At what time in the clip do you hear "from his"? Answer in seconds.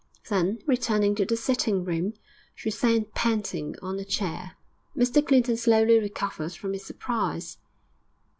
6.53-6.83